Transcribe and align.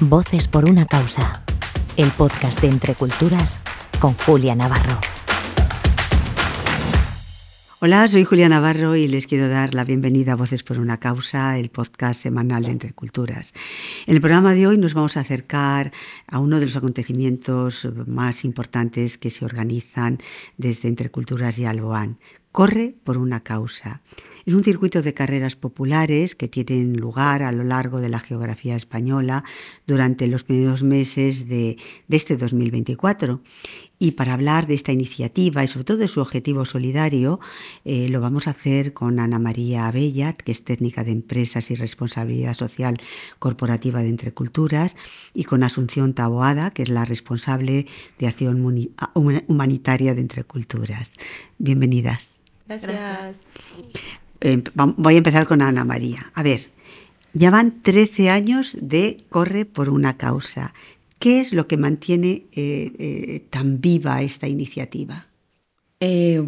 Voces 0.00 0.46
por 0.46 0.68
una 0.68 0.84
causa. 0.84 1.42
El 1.96 2.10
podcast 2.10 2.60
de 2.60 2.68
Entre 2.68 2.94
Culturas 2.94 3.62
con 3.98 4.12
Julia 4.12 4.54
Navarro. 4.54 5.00
Hola, 7.80 8.06
soy 8.06 8.24
Julia 8.24 8.50
Navarro 8.50 8.94
y 8.94 9.08
les 9.08 9.26
quiero 9.26 9.48
dar 9.48 9.72
la 9.72 9.84
bienvenida 9.84 10.32
a 10.32 10.36
Voces 10.36 10.62
por 10.64 10.80
una 10.80 10.98
causa, 10.98 11.58
el 11.58 11.70
podcast 11.70 12.20
semanal 12.20 12.64
de 12.64 12.72
Entre 12.72 12.92
Culturas. 12.92 13.54
En 14.06 14.14
el 14.16 14.20
programa 14.20 14.52
de 14.52 14.66
hoy 14.66 14.76
nos 14.76 14.92
vamos 14.92 15.16
a 15.16 15.20
acercar 15.20 15.92
a 16.26 16.40
uno 16.40 16.60
de 16.60 16.66
los 16.66 16.76
acontecimientos 16.76 17.88
más 18.06 18.44
importantes 18.44 19.16
que 19.16 19.30
se 19.30 19.46
organizan 19.46 20.18
desde 20.58 20.88
Entre 20.88 21.10
Culturas 21.10 21.58
y 21.58 21.64
Alboán, 21.64 22.18
Corre 22.56 22.94
por 23.04 23.18
una 23.18 23.40
causa. 23.40 24.00
Es 24.46 24.54
un 24.54 24.64
circuito 24.64 25.02
de 25.02 25.12
carreras 25.12 25.56
populares 25.56 26.34
que 26.34 26.48
tienen 26.48 26.96
lugar 26.96 27.42
a 27.42 27.52
lo 27.52 27.64
largo 27.64 28.00
de 28.00 28.08
la 28.08 28.18
geografía 28.18 28.76
española 28.76 29.44
durante 29.86 30.26
los 30.26 30.42
primeros 30.42 30.82
meses 30.82 31.50
de, 31.50 31.76
este 32.08 32.38
2024. 32.38 33.42
Y 33.98 34.12
para 34.12 34.32
hablar 34.32 34.66
de 34.66 34.72
esta 34.72 34.90
iniciativa 34.90 35.64
y 35.64 35.68
sobre 35.68 35.84
todo 35.84 35.96
de 35.98 36.08
su 36.08 36.22
objetivo 36.22 36.64
solidario, 36.64 37.40
eh, 37.84 38.08
lo 38.08 38.22
vamos 38.22 38.46
a 38.46 38.52
hacer 38.52 38.94
con 38.94 39.20
Ana 39.20 39.38
María 39.38 39.86
Abellat, 39.86 40.38
que 40.38 40.52
es 40.52 40.64
técnica 40.64 41.04
de 41.04 41.10
empresas 41.10 41.70
y 41.70 41.74
responsabilidad 41.74 42.54
social 42.54 42.96
corporativa 43.38 44.00
de 44.00 44.08
Entre 44.08 44.32
Culturas, 44.32 44.96
y 45.34 45.44
con 45.44 45.62
Asunción 45.62 46.14
Taboada, 46.14 46.70
que 46.70 46.84
es 46.84 46.88
la 46.88 47.04
responsable 47.04 47.86
de 48.18 48.26
acción 48.26 48.64
humanitaria 49.46 50.14
de 50.14 50.20
Entre 50.22 50.44
Culturas. 50.44 51.12
Bienvenidas. 51.58 52.36
Gracias. 52.68 53.40
Eh, 54.40 54.62
voy 54.74 55.14
a 55.14 55.18
empezar 55.18 55.46
con 55.46 55.62
Ana 55.62 55.84
María. 55.84 56.30
A 56.34 56.42
ver, 56.42 56.68
ya 57.32 57.50
van 57.50 57.82
13 57.82 58.30
años 58.30 58.76
de 58.80 59.18
Corre 59.28 59.64
por 59.64 59.88
una 59.88 60.16
causa. 60.16 60.74
¿Qué 61.18 61.40
es 61.40 61.52
lo 61.52 61.66
que 61.66 61.76
mantiene 61.76 62.44
eh, 62.52 62.92
eh, 62.98 63.42
tan 63.50 63.80
viva 63.80 64.22
esta 64.22 64.48
iniciativa? 64.48 65.26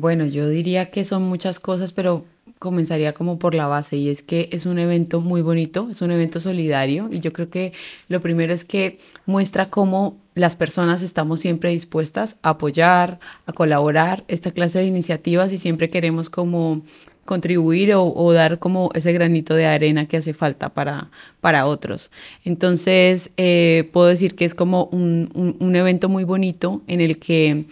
bueno, 0.00 0.24
yo 0.26 0.48
diría 0.48 0.90
que 0.90 1.04
son 1.04 1.24
muchas 1.24 1.58
cosas, 1.58 1.92
pero 1.92 2.24
comenzaría 2.58 3.14
como 3.14 3.38
por 3.38 3.54
la 3.54 3.66
base 3.66 3.96
y 3.96 4.08
es 4.08 4.22
que 4.22 4.48
es 4.52 4.66
un 4.66 4.78
evento 4.78 5.20
muy 5.20 5.42
bonito, 5.42 5.88
es 5.90 6.02
un 6.02 6.10
evento 6.10 6.40
solidario 6.40 7.08
y 7.10 7.20
yo 7.20 7.32
creo 7.32 7.50
que 7.50 7.72
lo 8.08 8.20
primero 8.20 8.52
es 8.52 8.64
que 8.64 8.98
muestra 9.26 9.70
cómo 9.70 10.16
las 10.38 10.56
personas 10.56 11.02
estamos 11.02 11.40
siempre 11.40 11.70
dispuestas 11.70 12.36
a 12.42 12.50
apoyar, 12.50 13.20
a 13.46 13.52
colaborar 13.52 14.24
esta 14.28 14.50
clase 14.50 14.78
de 14.78 14.86
iniciativas 14.86 15.52
y 15.52 15.58
siempre 15.58 15.90
queremos 15.90 16.30
como 16.30 16.82
contribuir 17.24 17.92
o, 17.94 18.32
dar 18.32 18.58
como 18.58 18.90
ese 18.94 19.12
granito 19.12 19.54
de 19.54 19.66
arena 19.66 20.06
que 20.06 20.16
hace 20.16 20.32
falta 20.32 20.70
para, 20.70 21.10
para 21.42 21.66
otros. 21.66 22.10
Entonces, 22.42 23.30
eh, 23.36 23.90
puedo 23.92 24.06
decir 24.06 24.34
que 24.34 24.46
es 24.46 24.54
como 24.54 24.84
un, 24.86 25.56
un 25.60 25.76
evento 25.76 26.08
muy 26.08 26.24
bonito 26.24 26.80
en 26.86 27.02
el 27.02 27.18
que 27.18 27.66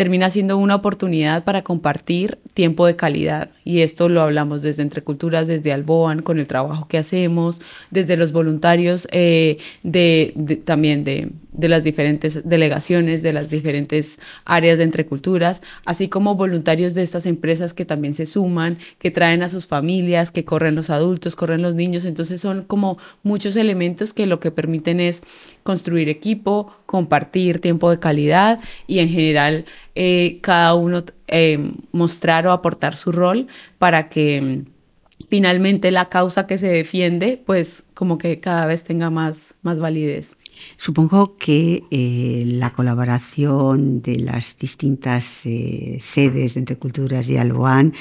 termina 0.00 0.30
siendo 0.30 0.56
una 0.56 0.76
oportunidad 0.76 1.44
para 1.44 1.62
compartir 1.62 2.38
tiempo 2.54 2.86
de 2.86 2.96
calidad. 2.96 3.50
Y 3.66 3.80
esto 3.80 4.08
lo 4.08 4.22
hablamos 4.22 4.62
desde 4.62 4.80
Entre 4.80 5.02
Culturas, 5.02 5.46
desde 5.46 5.72
Alboan, 5.72 6.22
con 6.22 6.38
el 6.38 6.46
trabajo 6.46 6.88
que 6.88 6.96
hacemos, 6.96 7.60
desde 7.90 8.16
los 8.16 8.32
voluntarios 8.32 9.06
eh, 9.12 9.58
de, 9.82 10.62
también 10.64 11.04
de, 11.04 11.28
de, 11.60 11.68
las 11.68 11.84
diferentes 11.84 12.48
delegaciones, 12.48 13.22
de 13.22 13.32
las 13.32 13.50
diferentes 13.50 14.18
áreas 14.44 14.78
de 14.78 14.84
Entre 14.84 15.06
Culturas, 15.06 15.62
así 15.84 16.08
como 16.08 16.34
voluntarios 16.34 16.94
de 16.94 17.02
estas 17.02 17.26
empresas 17.26 17.74
que 17.74 17.84
también 17.84 18.14
se 18.14 18.26
suman, 18.26 18.78
que 18.98 19.10
traen 19.10 19.42
a 19.42 19.48
sus 19.48 19.66
familias, 19.66 20.32
que 20.32 20.44
corren 20.44 20.74
los 20.74 20.90
adultos, 20.90 21.36
corren 21.36 21.62
los 21.62 21.74
niños. 21.74 22.04
Entonces 22.04 22.40
son 22.40 22.62
como 22.62 22.98
muchos 23.22 23.56
elementos 23.56 24.12
que 24.12 24.26
lo 24.26 24.40
que 24.40 24.50
permiten 24.50 25.00
es 25.00 25.22
construir 25.62 26.08
equipo, 26.08 26.74
compartir 26.86 27.60
tiempo 27.60 27.90
de 27.90 27.98
calidad 27.98 28.58
y 28.86 28.98
en 28.98 29.08
general 29.08 29.64
eh, 29.94 30.38
cada 30.40 30.74
uno 30.74 31.04
eh, 31.28 31.72
mostrar 31.92 32.46
o 32.46 32.52
aportar 32.52 32.96
su 32.96 33.12
rol 33.12 33.46
para 33.78 34.08
que 34.08 34.40
mm, 34.40 35.26
finalmente 35.28 35.90
la 35.90 36.08
causa 36.08 36.46
que 36.46 36.58
se 36.58 36.68
defiende 36.68 37.40
pues 37.44 37.84
como 37.94 38.18
que 38.18 38.40
cada 38.40 38.66
vez 38.66 38.82
tenga 38.84 39.10
más, 39.10 39.54
más 39.62 39.78
validez. 39.78 40.36
Supongo 40.76 41.36
que 41.36 41.84
eh, 41.90 42.44
la 42.46 42.72
colaboración 42.72 44.02
de 44.02 44.18
las 44.18 44.56
distintas 44.58 45.24
sedes 45.24 46.54
de 46.54 46.60
Entre 46.60 46.76
Culturas 46.76 47.28
y 47.28 47.36
Alboán 47.36 47.92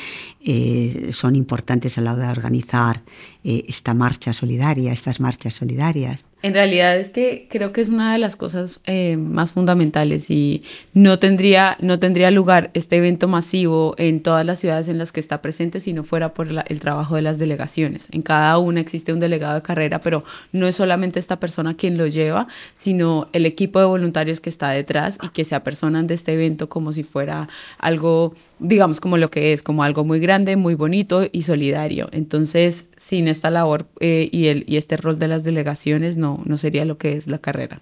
son 1.11 1.35
importantes 1.35 1.97
a 1.97 2.01
la 2.01 2.13
hora 2.13 2.25
de 2.25 2.31
organizar 2.31 3.03
esta 3.43 3.93
marcha 3.93 4.33
solidaria, 4.33 4.91
estas 4.91 5.19
marchas 5.19 5.53
solidarias. 5.53 6.25
En 6.41 6.53
realidad 6.53 6.97
es 6.97 7.09
que 7.09 7.47
creo 7.50 7.73
que 7.73 7.81
es 7.81 7.89
una 7.89 8.13
de 8.13 8.17
las 8.17 8.38
cosas 8.38 8.79
eh, 8.85 9.17
más 9.17 9.51
fundamentales 9.51 10.31
y 10.31 10.63
no 10.94 11.19
tendría, 11.19 11.75
no 11.81 12.00
tendría 12.00 12.31
lugar 12.31 12.72
este 12.73 12.95
evento 12.95 13.27
masivo 13.27 13.94
en 13.97 14.23
todas 14.23 14.45
las 14.45 14.59
ciudades 14.59 14.88
en 14.88 14.97
las 14.97 15.11
que 15.11 15.19
está 15.19 15.41
presente 15.41 15.81
si 15.81 15.91
no 15.91 16.05
fuera 16.05 16.33
por 16.33 16.47
el 16.47 16.79
trabajo 16.79 17.17
de 17.17 17.23
las 17.23 17.39
delegaciones. 17.39 18.07
En 18.11 18.22
cada 18.22 18.57
una 18.57 18.79
existe 18.79 19.11
un 19.11 19.19
delegado 19.19 19.55
de 19.55 19.61
carrera, 19.63 20.00
pero 20.00 20.23
no 20.53 20.66
es 20.66 20.77
solamente 20.77 21.19
esta 21.19 21.41
persona 21.41 21.75
quien 21.75 21.97
lo 21.97 22.07
lleva, 22.07 22.47
sino 22.73 23.27
el 23.33 23.45
equipo 23.45 23.79
de 23.79 23.85
voluntarios 23.85 24.39
que 24.39 24.50
está 24.50 24.69
detrás 24.69 25.19
y 25.21 25.29
que 25.29 25.44
se 25.44 25.56
apersonan 25.56 26.07
de 26.07 26.13
este 26.13 26.33
evento 26.33 26.69
como 26.69 26.94
si 26.94 27.03
fuera 27.03 27.50
algo, 27.79 28.33
digamos, 28.59 29.01
como 29.01 29.17
lo 29.17 29.29
que 29.29 29.51
es, 29.51 29.61
como 29.61 29.83
algo 29.83 30.06
muy 30.06 30.21
grande, 30.21 30.56
muy 30.56 30.75
bonito 30.75 31.27
y 31.29 31.41
solidario. 31.41 32.07
Entonces, 32.13 32.85
sin 32.95 33.27
esta 33.27 33.50
labor 33.50 33.88
eh, 34.00 34.29
y, 34.31 34.47
el, 34.47 34.63
y 34.67 34.77
este 34.77 34.95
rol 34.95 35.19
de 35.19 35.27
las 35.27 35.44
delegaciones, 35.44 36.16
no 36.16 36.28
no, 36.45 36.57
sería 36.57 36.85
lo 36.85 36.97
que 36.97 37.13
es 37.13 37.28
la 37.28 37.40
carrera. 37.40 37.81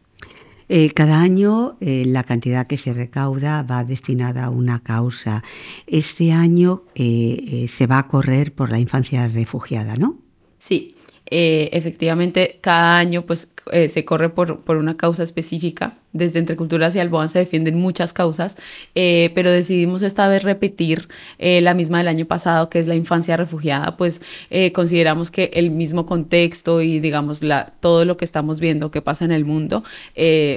Eh, 0.69 0.91
cada 0.91 1.21
año 1.21 1.77
eh, 1.79 2.03
la 2.05 2.23
cantidad 2.23 2.67
que 2.67 2.75
se 2.75 2.91
recauda 2.91 3.63
va 3.63 3.85
destinada 3.85 4.45
a 4.45 4.49
una 4.49 4.79
causa. 4.83 5.43
Este 5.85 6.33
año 6.33 6.83
eh, 6.95 7.67
se 7.69 7.87
va 7.87 7.99
a 7.99 8.07
correr 8.07 8.53
por 8.53 8.69
la 8.69 8.79
infancia 8.79 9.27
refugiada, 9.27 9.95
¿no? 9.95 10.17
Sí, 10.57 10.95
efectivamente 11.29 12.57
cada 12.61 12.97
año 12.97 13.25
pues 13.25 13.47
se 13.89 14.05
corre 14.05 14.29
por, 14.29 14.61
por, 14.61 14.77
una 14.77 14.95
causa 14.95 15.23
específica. 15.23 15.97
Desde 16.17 16.39
Entre 16.39 16.55
Culturas 16.55 16.95
y 16.95 16.99
Alboan 16.99 17.29
se 17.29 17.39
defienden 17.39 17.75
muchas 17.75 18.11
causas, 18.11 18.57
eh, 18.95 19.31
pero 19.35 19.51
decidimos 19.51 20.01
esta 20.01 20.27
vez 20.27 20.41
repetir 20.41 21.09
eh, 21.37 21.61
la 21.61 21.73
misma 21.73 21.99
del 21.99 22.07
año 22.07 22.25
pasado, 22.25 22.69
que 22.69 22.79
es 22.79 22.87
la 22.87 22.95
infancia 22.95 23.37
refugiada, 23.37 23.97
pues 23.97 24.21
eh, 24.49 24.71
consideramos 24.71 25.31
que 25.31 25.51
el 25.53 25.69
mismo 25.69 26.05
contexto 26.05 26.81
y 26.81 26.99
digamos 26.99 27.43
la, 27.43 27.73
todo 27.81 28.05
lo 28.05 28.17
que 28.17 28.25
estamos 28.25 28.59
viendo 28.59 28.89
que 28.89 29.01
pasa 29.01 29.25
en 29.25 29.31
el 29.31 29.45
mundo 29.45 29.83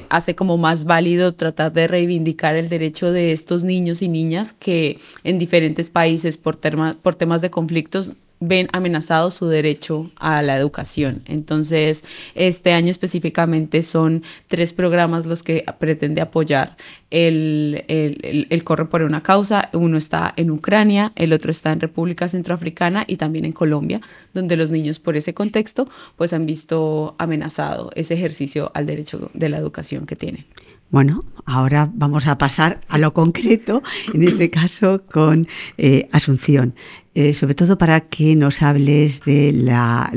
hace 0.08 0.34
como 0.34 0.56
más 0.56 0.84
válido 0.84 1.34
tratar 1.34 1.72
de 1.72 1.86
reivindicar 1.86 2.56
el 2.56 2.68
derecho 2.68 3.12
de 3.12 3.32
estos 3.32 3.64
niños 3.64 4.02
y 4.02 4.08
niñas 4.08 4.52
que 4.52 4.98
en 5.24 5.38
diferentes 5.38 5.90
países 5.90 6.36
por, 6.36 6.58
por 7.02 7.14
temas 7.14 7.40
de 7.40 7.50
conflictos 7.50 8.12
ven 8.40 8.68
amenazado 8.72 9.30
su 9.30 9.46
derecho 9.46 10.10
a 10.16 10.40
la 10.40 10.56
educación. 10.56 11.22
Entonces, 11.26 12.04
este 12.34 12.72
año 12.72 12.90
específicamente 12.90 13.82
son 13.82 14.22
tres 14.48 14.72
programas 14.72 15.26
los 15.26 15.42
que 15.42 15.64
pretende 15.78 16.22
apoyar 16.22 16.76
el, 17.10 17.84
el, 17.88 18.64
Corre 18.64 18.86
por 18.86 19.02
una 19.02 19.22
causa. 19.22 19.68
Uno 19.74 19.98
está 19.98 20.32
en 20.36 20.50
Ucrania, 20.50 21.12
el 21.16 21.32
otro 21.32 21.50
está 21.50 21.70
en 21.72 21.80
República 21.80 22.28
Centroafricana 22.28 23.04
y 23.06 23.16
también 23.16 23.44
en 23.44 23.52
Colombia, 23.52 24.00
donde 24.32 24.56
los 24.56 24.70
niños 24.70 24.98
por 24.98 25.16
ese 25.16 25.34
contexto 25.34 25.88
pues 26.16 26.32
han 26.32 26.46
visto 26.46 27.14
amenazado 27.18 27.90
ese 27.94 28.14
ejercicio 28.14 28.70
al 28.74 28.86
derecho 28.86 29.30
de 29.34 29.48
la 29.50 29.58
educación 29.58 30.06
que 30.06 30.16
tienen. 30.16 30.46
Bueno, 30.90 31.24
ahora 31.46 31.88
vamos 31.94 32.26
a 32.26 32.36
pasar 32.36 32.80
a 32.88 32.98
lo 32.98 33.14
concreto, 33.14 33.82
en 34.12 34.24
este 34.24 34.50
caso 34.50 35.04
con 35.10 35.46
eh, 35.78 36.08
Asunción. 36.10 36.74
Eh, 37.14 37.32
sobre 37.32 37.54
todo 37.54 37.78
para 37.78 38.00
que 38.00 38.34
nos 38.36 38.62
hables 38.62 39.22
de 39.22 39.52
la, 39.52 40.10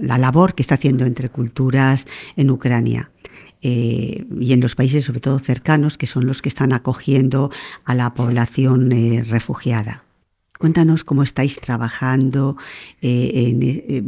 labor 0.00 0.54
que 0.54 0.62
está 0.62 0.74
haciendo 0.74 1.04
entre 1.04 1.28
culturas 1.28 2.06
en 2.36 2.50
Ucrania. 2.50 3.10
Eh, 3.60 4.24
y 4.40 4.52
en 4.52 4.60
los 4.60 4.74
países 4.74 5.04
sobre 5.04 5.20
todo 5.20 5.38
cercanos, 5.38 5.98
que 5.98 6.06
son 6.06 6.26
los 6.26 6.42
que 6.42 6.48
están 6.48 6.72
acogiendo 6.72 7.50
a 7.84 7.94
la 7.94 8.14
población 8.14 8.90
refugiada. 9.28 10.04
Cuéntanos 10.58 11.04
cómo 11.04 11.22
estáis 11.22 11.60
trabajando, 11.60 12.56
eh, 13.00 14.02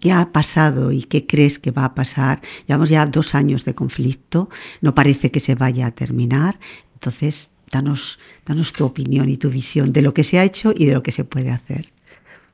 qué 0.00 0.12
ha 0.12 0.32
pasado 0.32 0.92
y 0.92 1.02
qué 1.02 1.26
crees 1.26 1.58
que 1.58 1.72
va 1.72 1.84
a 1.84 1.94
pasar. 1.94 2.40
Llevamos 2.66 2.88
ya 2.88 3.04
dos 3.06 3.34
años 3.34 3.64
de 3.64 3.74
conflicto, 3.74 4.48
no 4.80 4.94
parece 4.94 5.30
que 5.30 5.40
se 5.40 5.54
vaya 5.56 5.86
a 5.86 5.90
terminar. 5.90 6.58
Entonces, 6.94 7.50
danos, 7.70 8.18
danos 8.46 8.72
tu 8.72 8.84
opinión 8.84 9.28
y 9.28 9.36
tu 9.36 9.50
visión 9.50 9.92
de 9.92 10.02
lo 10.02 10.14
que 10.14 10.24
se 10.24 10.38
ha 10.38 10.44
hecho 10.44 10.72
y 10.74 10.86
de 10.86 10.94
lo 10.94 11.02
que 11.02 11.12
se 11.12 11.24
puede 11.24 11.50
hacer. 11.50 11.92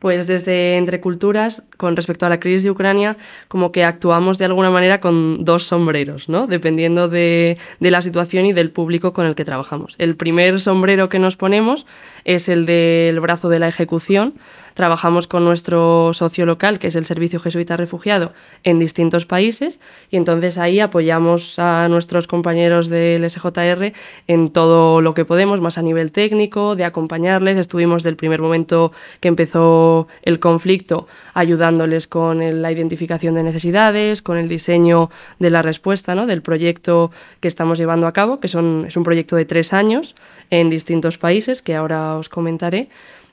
Pues 0.05 0.27
desde 0.27 0.77
Entre 0.77 1.01
Culturas, 1.01 1.67
con 1.79 1.97
respecto 1.97 2.27
a 2.27 2.29
la 2.29 2.39
crisis 2.39 2.63
de 2.63 2.71
Ucrania, 2.71 3.17
como 3.49 3.73
que 3.73 3.85
actuamos 3.85 4.37
de 4.37 4.45
alguna 4.45 4.71
manera 4.71 5.01
con 5.01 5.47
dos 5.47 5.65
sombreros, 5.65 6.29
¿no? 6.29 6.47
Dependiendo 6.47 7.09
de, 7.09 7.57
de, 7.81 7.91
la 7.91 8.03
situación 8.03 8.45
y 8.45 8.53
del 8.53 8.71
público 8.71 9.15
con 9.15 9.25
el 9.25 9.35
que 9.35 9.47
trabajamos. 9.47 9.95
El 9.97 10.15
primer 10.15 10.61
sombrero 10.61 11.09
que 11.09 11.19
nos 11.19 11.39
ponemos 11.39 11.87
es 12.27 12.51
el 12.51 12.67
del 12.67 13.19
brazo 13.21 13.49
de 13.49 13.59
la 13.61 13.69
ejecución, 13.69 14.35
trabajamos 14.75 15.27
con 15.27 15.45
nuestro 15.45 16.13
socio 16.13 16.47
local, 16.47 16.79
que 16.79 16.89
es 16.89 16.97
el 16.97 17.07
Servicio 17.07 17.41
Jesuita 17.41 17.77
Refugiado, 17.77 18.33
en 18.65 18.79
distintos 18.79 19.25
países 19.25 19.81
y 20.11 20.17
entonces 20.17 20.59
ahí 20.59 20.81
apoyamos 20.81 21.59
a 21.59 21.89
nuestros 21.89 22.27
compañeros 22.27 22.89
del 22.89 23.29
SJR 23.29 23.93
en 24.27 24.51
todo 24.51 25.01
lo 25.01 25.15
que 25.15 25.25
podemos, 25.25 25.61
más 25.61 25.79
a 25.79 25.83
nivel 25.83 26.13
técnico, 26.13 26.77
de 26.77 26.85
acompañarles. 26.85 27.57
Estuvimos 27.57 28.03
del 28.03 28.17
primer 28.17 28.43
momento 28.43 28.93
que 29.21 29.29
empezó 29.29 30.09
el 30.23 30.41
conflicto 30.41 31.07
ayudándoles 31.35 32.09
con 32.09 32.63
la 32.63 32.73
identificación 32.73 33.35
de 33.35 33.43
necesidades, 33.43 34.23
con 34.23 34.37
el 34.39 34.49
diseño 34.49 35.11
de 35.39 35.51
la 35.51 35.63
respuesta, 35.63 36.15
¿no? 36.15 36.27
del 36.27 36.43
proyecto 36.43 37.11
que 37.41 37.49
estamos 37.49 37.79
llevando 37.79 38.07
a 38.07 38.13
cabo, 38.13 38.41
que 38.41 38.49
son, 38.49 38.85
es 38.87 38.97
un 38.97 39.05
proyecto 39.05 39.37
de 39.37 39.45
tres 39.45 39.73
años 39.73 40.15
en 40.51 40.71
distintos 40.71 41.19
países, 41.19 41.63
que 41.63 41.75
ahora 41.75 42.17
os 42.17 42.29
comentaré 42.29 42.89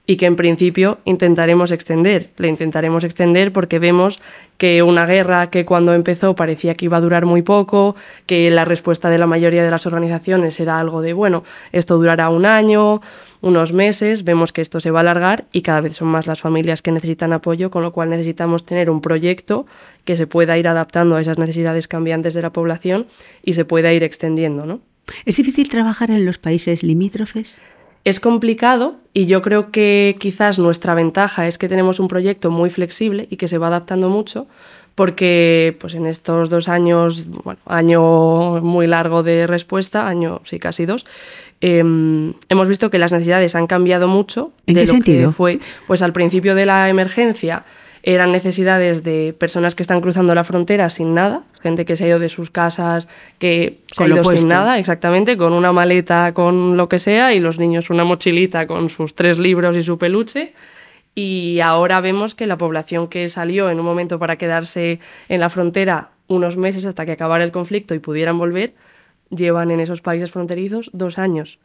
y 0.06 0.18
que 0.18 0.26
en 0.26 0.36
principio 0.36 1.00
intentaremos 1.06 1.72
extender. 1.72 2.32
Le 2.38 2.48
intentaremos 2.48 3.04
extender 3.04 3.54
porque 3.54 3.80
vemos 3.80 4.20
que 4.58 4.84
una 4.84 5.06
guerra 5.06 5.50
que 5.50 5.66
cuando 5.66 5.94
empezó 5.94 6.36
parecía 6.36 6.76
que 6.76 6.86
iba 6.86 6.98
a 6.98 7.02
durar 7.02 7.26
muy 7.26 7.42
poco, 7.42 7.96
que 8.26 8.50
la 8.52 8.66
respuesta 8.66 9.10
de 9.10 9.18
la 9.18 9.28
mayoría 9.28 9.64
de 9.64 9.72
las 9.72 9.86
organizaciones 9.86 10.60
era 10.60 10.80
algo 10.80 11.02
de, 11.02 11.14
bueno, 11.14 11.44
esto 11.72 11.98
durará 11.98 12.30
un 12.30 12.46
año, 12.46 13.02
unos 13.42 13.74
meses, 13.74 14.24
vemos 14.24 14.54
que 14.54 14.62
esto 14.62 14.80
se 14.80 14.92
va 14.92 15.00
a 15.00 15.02
alargar 15.02 15.46
y 15.52 15.62
cada 15.62 15.82
vez 15.82 15.94
son 15.94 16.10
más 16.10 16.28
las 16.28 16.42
familias 16.42 16.82
que 16.82 16.92
necesitan 16.92 17.34
apoyo, 17.34 17.72
con 17.72 17.84
lo 17.84 17.92
cual 17.92 18.10
necesitamos 18.10 18.66
tener 18.66 18.90
un 18.90 19.02
proyecto 19.02 19.66
que 20.06 20.16
se 20.16 20.28
pueda 20.28 20.58
ir 20.58 20.68
adaptando 20.68 21.16
a 21.16 21.22
esas 21.22 21.38
necesidades 21.38 21.88
cambiantes 21.88 22.34
de 22.34 22.42
la 22.42 22.52
población 22.52 23.08
y 23.44 23.54
se 23.54 23.66
pueda 23.66 23.94
ir 23.94 24.04
extendiendo, 24.04 24.66
¿no? 24.66 24.82
¿Es 25.26 25.38
difícil 25.38 25.70
trabajar 25.70 26.12
en 26.12 26.26
los 26.26 26.38
países 26.38 26.84
limítrofes? 26.84 27.60
Es 28.04 28.20
complicado 28.20 28.96
y 29.14 29.26
yo 29.26 29.42
creo 29.42 29.72
que 29.72 30.16
quizás 30.20 30.58
nuestra 30.58 30.96
ventaja 30.96 31.48
es 31.48 31.58
que 31.58 31.70
tenemos 31.70 32.00
un 32.00 32.08
proyecto 32.08 32.50
muy 32.50 32.70
flexible 32.70 33.28
y 33.30 33.38
que 33.38 33.48
se 33.48 33.58
va 33.58 33.68
adaptando 33.68 34.10
mucho 34.10 34.48
porque 34.96 35.78
pues 35.80 35.94
en 35.94 36.06
estos 36.06 36.50
dos 36.50 36.68
años, 36.68 37.26
bueno, 37.28 37.60
año 37.66 38.62
muy 38.62 38.88
largo 38.88 39.24
de 39.24 39.48
respuesta, 39.48 40.08
año 40.08 40.42
sí 40.46 40.60
casi 40.60 40.86
dos, 40.86 41.06
em, 41.62 42.34
hemos 42.50 42.68
visto 42.68 42.90
que 42.90 42.98
las 42.98 43.12
necesidades 43.12 43.56
han 43.56 43.68
cambiado 43.68 44.08
mucho. 44.08 44.52
¿En 44.66 44.76
de 44.76 44.82
qué 44.82 44.88
lo 44.88 44.94
sentido? 44.94 45.30
Que 45.30 45.36
fue, 45.36 45.60
pues 45.88 46.02
al 46.02 46.14
principio 46.14 46.56
de 46.56 46.66
la 46.66 46.90
emergencia 46.90 47.64
eran 48.04 48.32
necesidades 48.32 49.04
de 49.04 49.34
personas 49.38 49.76
que 49.76 49.84
están 49.84 50.02
cruzando 50.02 50.36
la 50.36 50.44
frontera 50.44 50.90
sin 50.90 51.14
nada, 51.14 51.44
gente 51.62 51.86
que 51.86 51.96
se 51.96 52.06
ha 52.06 52.08
ido 52.08 52.20
de 52.20 52.30
sus 52.30 52.50
casas, 52.50 53.08
que 53.40 53.80
se 53.92 54.04
ha 54.04 54.08
ido 54.08 54.24
sin 54.24 54.48
nada, 54.48 54.80
exactamente, 54.80 55.38
con 55.38 55.54
una 55.54 55.72
maleta, 55.72 56.34
con 56.34 56.78
lo 56.78 56.90
que 56.90 57.00
sea, 57.00 57.34
y 57.34 57.40
los 57.40 57.60
niños 57.60 57.90
una 57.90 58.04
mochilita 58.04 58.68
con 58.68 58.90
sus 58.90 59.16
tres 59.16 59.38
libros 59.38 59.78
y 59.78 59.84
su 59.84 59.98
peluche. 59.98 60.54
Y 61.14 61.60
ahora 61.60 62.00
vemos 62.02 62.36
que 62.36 62.48
la 62.48 62.58
población 62.58 63.08
que 63.08 63.28
salió 63.30 63.70
en 63.70 63.80
un 63.80 63.86
momento 63.86 64.18
para 64.18 64.38
quedarse 64.38 65.00
en 65.30 65.40
la 65.40 65.50
frontera 65.50 66.10
unos 66.28 66.56
meses 66.56 66.86
hasta 66.86 67.06
que 67.06 67.12
acabara 67.12 67.44
el 67.44 67.52
conflicto 67.52 67.94
y 67.94 68.00
pudieran 68.00 68.38
volver, 68.38 68.74
llevan 69.30 69.72
en 69.72 69.82
esos 69.82 70.02
países 70.02 70.32
fronterizos 70.32 70.90
dos 70.94 71.18
años. 71.18 71.60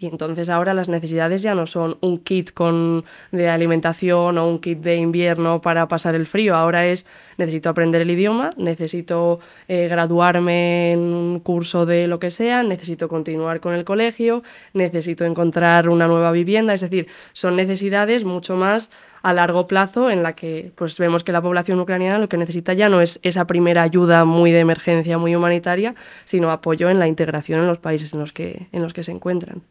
Y 0.00 0.06
entonces 0.06 0.48
ahora 0.48 0.72
las 0.72 0.88
necesidades 0.88 1.42
ya 1.42 1.54
no 1.54 1.66
son 1.66 1.98
un 2.00 2.20
kit 2.20 2.52
con, 2.52 3.04
de 3.32 3.50
alimentación 3.50 4.38
o 4.38 4.48
un 4.48 4.58
kit 4.58 4.78
de 4.78 4.96
invierno 4.96 5.60
para 5.60 5.88
pasar 5.88 6.14
el 6.14 6.26
frío. 6.26 6.56
Ahora 6.56 6.86
es 6.86 7.04
necesito 7.36 7.68
aprender 7.68 8.00
el 8.00 8.10
idioma, 8.10 8.54
necesito 8.56 9.40
eh, 9.68 9.88
graduarme 9.88 10.92
en 10.92 11.00
un 11.00 11.40
curso 11.40 11.84
de 11.84 12.06
lo 12.06 12.18
que 12.18 12.30
sea, 12.30 12.62
necesito 12.62 13.08
continuar 13.08 13.60
con 13.60 13.74
el 13.74 13.84
colegio, 13.84 14.42
necesito 14.72 15.26
encontrar 15.26 15.90
una 15.90 16.08
nueva 16.08 16.32
vivienda. 16.32 16.72
Es 16.72 16.80
decir, 16.80 17.06
son 17.34 17.56
necesidades 17.56 18.24
mucho 18.24 18.56
más 18.56 18.90
a 19.22 19.32
largo 19.32 19.66
plazo 19.66 20.10
en 20.10 20.22
la 20.22 20.34
que 20.34 20.72
pues 20.76 20.98
vemos 20.98 21.24
que 21.24 21.32
la 21.32 21.42
población 21.42 21.80
ucraniana 21.80 22.18
lo 22.18 22.28
que 22.28 22.36
necesita 22.36 22.72
ya 22.72 22.88
no 22.88 23.00
es 23.00 23.20
esa 23.22 23.46
primera 23.46 23.82
ayuda 23.82 24.24
muy 24.24 24.50
de 24.50 24.60
emergencia, 24.60 25.18
muy 25.18 25.34
humanitaria, 25.34 25.94
sino 26.24 26.50
apoyo 26.50 26.90
en 26.90 26.98
la 26.98 27.06
integración 27.06 27.60
en 27.60 27.66
los 27.66 27.78
países 27.78 28.12
en 28.12 28.20
los 28.20 28.32
que, 28.32 28.68
en 28.72 28.82
los 28.82 28.92
que 28.92 29.04
se 29.04 29.12
encuentran. 29.12 29.62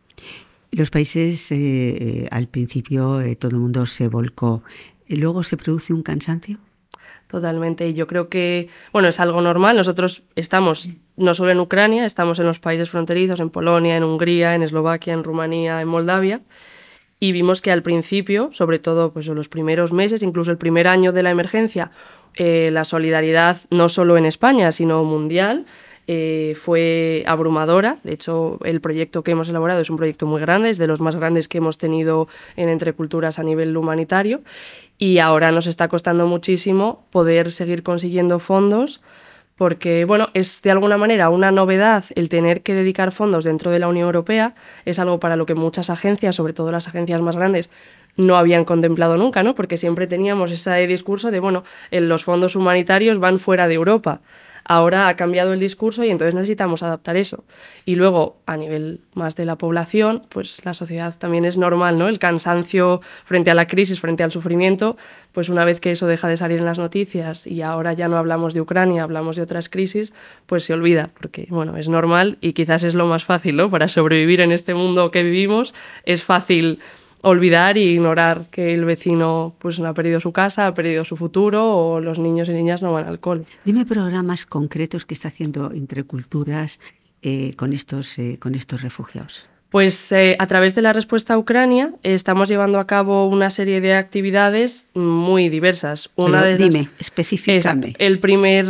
Los 0.71 0.91
países, 0.91 1.51
eh, 1.51 1.57
eh, 1.57 2.27
al 2.29 2.47
principio, 2.47 3.21
eh, 3.21 3.35
todo 3.35 3.51
el 3.51 3.59
mundo 3.59 3.85
se 3.85 4.07
volcó. 4.07 4.63
¿Y 5.07 5.15
¿Luego 5.15 5.43
se 5.43 5.57
produce 5.57 5.93
un 5.93 6.03
cansancio? 6.03 6.59
Totalmente. 7.27 7.87
Y 7.87 7.93
yo 7.93 8.05
creo 8.05 8.29
que, 8.29 8.69
bueno, 8.93 9.07
es 9.07 9.19
algo 9.19 9.41
normal. 9.41 9.75
Nosotros 9.77 10.23
estamos 10.35 10.89
no 11.17 11.33
solo 11.33 11.51
en 11.51 11.59
Ucrania, 11.59 12.05
estamos 12.05 12.39
en 12.39 12.45
los 12.45 12.59
países 12.59 12.89
fronterizos, 12.89 13.39
en 13.39 13.49
Polonia, 13.49 13.97
en 13.97 14.03
Hungría, 14.03 14.55
en 14.55 14.63
Eslovaquia, 14.63 15.13
en 15.13 15.23
Rumanía, 15.23 15.81
en 15.81 15.87
Moldavia. 15.87 16.41
Y 17.19 17.31
vimos 17.33 17.62
que 17.62 17.71
al 17.71 17.83
principio, 17.83 18.50
sobre 18.54 18.80
todo 18.80 19.12
pues, 19.12 19.27
en 19.27 19.36
los 19.36 19.50
primeros 19.50 19.92
meses, 19.92 20.24
incluso 20.24 20.51
el 20.51 20.57
primer 20.57 20.88
año 20.88 21.12
de 21.12 21.24
la 21.24 21.31
emergencia, 21.31 21.92
eh, 22.36 22.69
la 22.71 22.86
solidaridad 22.86 23.57
no 23.69 23.89
solo 23.89 24.18
en 24.18 24.25
España, 24.25 24.71
sino 24.71 25.04
mundial, 25.04 25.66
eh, 26.07 26.56
fue 26.56 27.24
abrumadora. 27.27 27.98
De 28.04 28.13
hecho, 28.13 28.57
el 28.63 28.81
proyecto 28.81 29.21
que 29.21 29.31
hemos 29.31 29.50
elaborado 29.50 29.81
es 29.81 29.89
un 29.89 29.98
proyecto 29.98 30.25
muy 30.25 30.42
grande, 30.42 30.69
es 30.69 30.77
de 30.77 30.88
los 30.88 31.01
más 31.01 31.16
grandes 31.16 31.48
que 31.48 31.60
hemos 31.60 31.77
tenido 31.77 32.27
en 32.56 32.69
Entre 32.69 32.94
Culturas 32.94 33.38
a 33.38 33.44
nivel 33.44 33.75
humanitario. 33.77 34.42
Y 34.98 35.19
ahora 35.19 35.51
nos 35.51 35.68
está 35.68 35.88
costando 35.88 36.25
muchísimo 36.25 37.06
poder 37.12 37.51
seguir 37.51 37.83
consiguiendo 37.83 38.39
fondos 38.39 39.01
porque 39.59 40.06
bueno, 40.06 40.29
es 40.33 40.61
de 40.61 40.71
alguna 40.71 40.97
manera 40.97 41.29
una 41.29 41.51
novedad 41.51 42.06
el 42.15 42.29
tener 42.29 42.61
que 42.61 42.73
dedicar 42.73 43.11
fondos 43.11 43.44
dentro 43.44 43.71
de 43.71 43.79
la 43.79 43.89
Unión 43.89 44.06
Europea, 44.06 44.56
es 44.85 45.00
algo 45.00 45.19
para 45.19 45.35
lo 45.35 45.45
que 45.45 45.53
muchas 45.53 45.89
agencias, 45.89 46.38
sobre 46.38 46.53
todo 46.53 46.71
las 46.71 46.88
agencias 46.88 47.21
más 47.21 47.35
grandes, 47.35 47.69
no 48.15 48.38
habían 48.38 48.63
contemplado 48.63 49.17
nunca, 49.17 49.44
¿no? 49.44 49.56
Porque 49.56 49.75
siempre 49.75 50.07
teníamos 50.07 50.51
ese 50.51 50.88
discurso 50.88 51.29
de, 51.29 51.41
bueno, 51.41 51.63
los 51.91 52.23
fondos 52.23 52.56
humanitarios 52.56 53.19
van 53.19 53.38
fuera 53.38 53.67
de 53.67 53.73
Europa. 53.73 54.21
Ahora 54.71 55.07
ha 55.07 55.16
cambiado 55.16 55.51
el 55.51 55.60
discurso 55.60 56.04
y 56.04 56.12
entonces 56.12 56.36
necesitamos 56.36 56.83
adaptar 56.83 57.18
eso. 57.18 57.44
Y 57.86 57.95
luego, 57.95 58.38
a 58.45 58.56
nivel 58.56 59.01
más 59.16 59.36
de 59.36 59.45
la 59.45 59.57
población, 59.57 60.27
pues 60.30 60.63
la 60.63 60.75
sociedad 60.75 61.16
también 61.18 61.44
es 61.44 61.57
normal, 61.57 61.98
¿no? 61.98 62.07
El 62.07 62.19
cansancio 62.19 63.01
frente 63.25 63.50
a 63.50 63.56
la 63.56 63.66
crisis, 63.66 64.00
frente 64.00 64.21
al 64.21 64.31
sufrimiento, 64.31 64.95
pues 65.31 65.50
una 65.50 65.66
vez 65.66 65.80
que 65.80 65.89
eso 65.89 66.06
deja 66.06 66.27
de 66.27 66.38
salir 66.38 66.60
en 66.60 66.66
las 66.66 66.77
noticias 66.77 67.48
y 67.48 67.63
ahora 67.63 67.94
ya 67.94 68.10
no 68.10 68.18
hablamos 68.18 68.54
de 68.54 68.62
Ucrania, 68.62 69.01
hablamos 69.01 69.38
de 69.38 69.42
otras 69.42 69.69
crisis, 69.69 70.13
pues 70.45 70.66
se 70.66 70.74
olvida, 70.74 71.10
porque 71.19 71.48
bueno, 71.50 71.75
es 71.75 71.89
normal 71.89 72.38
y 72.39 72.54
quizás 72.54 72.83
es 72.83 72.94
lo 72.94 73.07
más 73.07 73.25
fácil, 73.25 73.56
¿no? 73.56 73.71
Para 73.71 73.88
sobrevivir 73.88 74.39
en 74.39 74.51
este 74.51 74.75
mundo 74.75 75.10
que 75.10 75.24
vivimos, 75.24 75.74
es 76.06 76.21
fácil 76.21 76.77
olvidar 77.21 77.77
y 77.77 77.81
ignorar 77.81 78.48
que 78.51 78.74
el 78.74 78.86
vecino 78.86 79.56
pues 79.60 79.80
ha 79.80 79.94
perdido 79.94 80.19
su 80.19 80.31
casa, 80.31 80.68
ha 80.68 80.74
perdido 80.74 81.06
su 81.06 81.16
futuro 81.16 81.75
o 81.75 82.00
los 82.00 82.19
niños 82.19 82.50
y 82.50 82.54
niñas 82.54 82.81
no 82.81 82.94
van 82.94 83.07
al 83.07 83.19
cole. 83.19 83.44
Dime 83.66 83.86
programas 83.86 84.45
concretos 84.45 85.06
que 85.06 85.14
está 85.14 85.28
haciendo 85.28 85.71
Entre 85.71 86.04
Culturas 86.04 86.80
eh, 87.21 87.54
con, 87.56 87.73
estos, 87.73 88.18
eh, 88.19 88.38
con 88.40 88.56
estos 88.56 88.81
refugiados. 88.81 89.49
Pues 89.69 90.11
eh, 90.11 90.35
a 90.40 90.47
través 90.47 90.73
de 90.73 90.81
la 90.81 90.94
respuesta 90.94 91.35
a 91.35 91.38
Ucrania 91.38 91.92
eh, 92.02 92.16
estamos 92.16 92.49
llevando 92.49 92.80
a 92.80 92.88
cabo 92.88 93.28
una 93.28 93.52
serie 93.52 93.81
de 93.81 93.94
actividades 93.94 94.88
muy 94.95 95.47
diversas. 95.49 96.09
Una 96.16 96.42
Pero 96.42 96.44
de 96.57 96.59
las- 96.66 96.69
dime, 96.73 96.90
específicame. 96.97 97.57
Exacto. 97.57 97.88
El 97.99 98.18
primer, 98.18 98.66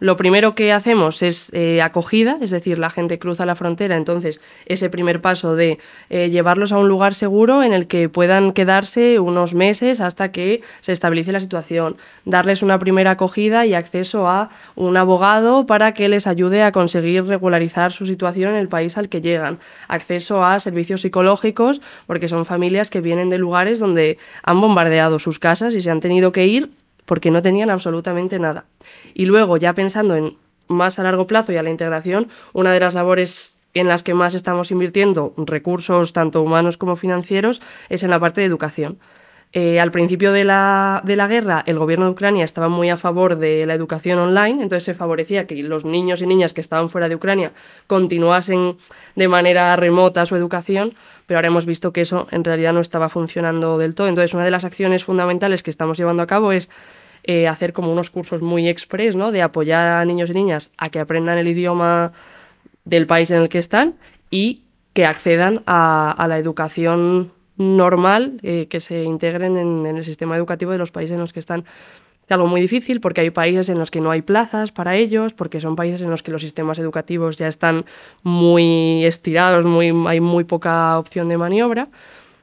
lo 0.00 0.16
primero 0.18 0.54
que 0.54 0.70
hacemos 0.72 1.22
es 1.22 1.50
eh, 1.54 1.80
acogida, 1.80 2.36
es 2.42 2.50
decir, 2.50 2.78
la 2.78 2.90
gente 2.90 3.18
cruza 3.18 3.46
la 3.46 3.54
frontera, 3.56 3.96
entonces 3.96 4.40
ese 4.66 4.90
primer 4.90 5.22
paso 5.22 5.56
de 5.56 5.78
llevarlos 6.10 6.70
a 6.72 6.76
un 6.78 6.86
lugar 6.88 7.14
seguro 7.14 7.62
en 7.62 7.72
el 7.72 7.86
que 7.86 8.10
puedan 8.10 8.52
quedarse 8.52 9.20
unos 9.20 9.54
meses 9.54 10.02
hasta 10.02 10.32
que 10.32 10.60
se 10.80 10.92
estabilice 10.92 11.32
la 11.32 11.40
situación, 11.40 11.96
darles 12.26 12.62
una 12.62 12.78
primera 12.78 13.12
acogida 13.12 13.64
y 13.64 13.72
acceso 13.72 14.28
a 14.28 14.50
un 14.74 14.98
abogado 14.98 15.64
para 15.64 15.94
que 15.94 16.10
les 16.10 16.26
ayude 16.26 16.62
a 16.62 16.72
conseguir 16.72 17.24
regularizar 17.24 17.90
su 17.90 18.04
situación 18.04 18.50
en 18.50 18.56
el 18.58 18.68
país 18.68 18.98
al 18.98 19.08
que 19.08 19.22
llegan, 19.22 19.58
acceso 19.88 20.40
a 20.41 20.41
servicios 20.60 21.02
psicológicos, 21.02 21.80
porque 22.06 22.28
son 22.28 22.44
familias 22.44 22.90
que 22.90 23.00
vienen 23.00 23.30
de 23.30 23.38
lugares 23.38 23.78
donde 23.78 24.18
han 24.42 24.60
bombardeado 24.60 25.18
sus 25.18 25.38
casas 25.38 25.74
y 25.74 25.80
se 25.80 25.90
han 25.90 26.00
tenido 26.00 26.32
que 26.32 26.46
ir 26.46 26.70
porque 27.04 27.30
no 27.30 27.42
tenían 27.42 27.70
absolutamente 27.70 28.38
nada. 28.38 28.64
Y 29.14 29.26
luego, 29.26 29.56
ya 29.56 29.74
pensando 29.74 30.16
en 30.16 30.36
más 30.68 30.98
a 30.98 31.02
largo 31.02 31.26
plazo 31.26 31.52
y 31.52 31.56
a 31.56 31.62
la 31.62 31.70
integración, 31.70 32.28
una 32.52 32.72
de 32.72 32.80
las 32.80 32.94
labores 32.94 33.58
en 33.74 33.88
las 33.88 34.02
que 34.02 34.14
más 34.14 34.34
estamos 34.34 34.70
invirtiendo 34.70 35.34
recursos 35.36 36.12
tanto 36.12 36.42
humanos 36.42 36.76
como 36.76 36.96
financieros 36.96 37.60
es 37.88 38.02
en 38.02 38.10
la 38.10 38.20
parte 38.20 38.40
de 38.40 38.46
educación. 38.46 38.98
Eh, 39.54 39.80
al 39.80 39.90
principio 39.90 40.32
de 40.32 40.44
la, 40.44 41.02
de 41.04 41.14
la 41.14 41.28
guerra, 41.28 41.62
el 41.66 41.78
gobierno 41.78 42.06
de 42.06 42.12
Ucrania 42.12 42.42
estaba 42.42 42.70
muy 42.70 42.88
a 42.88 42.96
favor 42.96 43.36
de 43.36 43.66
la 43.66 43.74
educación 43.74 44.18
online, 44.18 44.62
entonces 44.62 44.84
se 44.84 44.94
favorecía 44.94 45.46
que 45.46 45.62
los 45.62 45.84
niños 45.84 46.22
y 46.22 46.26
niñas 46.26 46.54
que 46.54 46.62
estaban 46.62 46.88
fuera 46.88 47.10
de 47.10 47.16
Ucrania 47.16 47.52
continuasen 47.86 48.78
de 49.14 49.28
manera 49.28 49.76
remota 49.76 50.24
su 50.24 50.36
educación, 50.36 50.94
pero 51.26 51.36
ahora 51.36 51.48
hemos 51.48 51.66
visto 51.66 51.92
que 51.92 52.00
eso 52.00 52.28
en 52.30 52.44
realidad 52.44 52.72
no 52.72 52.80
estaba 52.80 53.10
funcionando 53.10 53.76
del 53.76 53.94
todo. 53.94 54.08
Entonces, 54.08 54.32
una 54.32 54.44
de 54.44 54.50
las 54.50 54.64
acciones 54.64 55.04
fundamentales 55.04 55.62
que 55.62 55.70
estamos 55.70 55.98
llevando 55.98 56.22
a 56.22 56.26
cabo 56.26 56.52
es 56.52 56.70
eh, 57.24 57.46
hacer 57.46 57.74
como 57.74 57.92
unos 57.92 58.08
cursos 58.08 58.40
muy 58.40 58.70
express, 58.70 59.16
¿no? 59.16 59.32
De 59.32 59.42
apoyar 59.42 59.86
a 59.86 60.04
niños 60.06 60.30
y 60.30 60.34
niñas 60.34 60.70
a 60.78 60.88
que 60.88 60.98
aprendan 60.98 61.36
el 61.36 61.48
idioma 61.48 62.12
del 62.86 63.06
país 63.06 63.30
en 63.30 63.42
el 63.42 63.50
que 63.50 63.58
están 63.58 63.96
y 64.30 64.62
que 64.94 65.04
accedan 65.04 65.62
a, 65.66 66.10
a 66.10 66.26
la 66.26 66.38
educación 66.38 67.32
normal 67.56 68.38
eh, 68.42 68.66
que 68.68 68.80
se 68.80 69.04
integren 69.04 69.56
en, 69.56 69.86
el 69.86 70.04
sistema 70.04 70.36
educativo 70.36 70.72
de 70.72 70.78
los 70.78 70.90
países 70.90 71.14
en 71.14 71.20
los 71.20 71.32
que 71.32 71.40
están. 71.40 71.64
Es 72.24 72.32
algo 72.32 72.46
muy 72.46 72.60
difícil 72.60 73.00
porque 73.00 73.20
hay 73.20 73.30
países 73.30 73.68
en 73.68 73.78
los 73.78 73.90
que 73.90 74.00
no 74.00 74.10
hay 74.10 74.22
plazas 74.22 74.72
para 74.72 74.96
ellos, 74.96 75.34
porque 75.34 75.60
son 75.60 75.76
países 75.76 76.00
en 76.02 76.10
los 76.10 76.22
que 76.22 76.30
los 76.30 76.42
sistemas 76.42 76.78
educativos 76.78 77.36
ya 77.36 77.48
están 77.48 77.84
muy 78.22 79.04
estirados, 79.04 79.64
muy, 79.64 79.92
hay 80.06 80.20
muy 80.20 80.44
poca 80.44 80.98
opción 80.98 81.28
de 81.28 81.36
maniobra. 81.36 81.88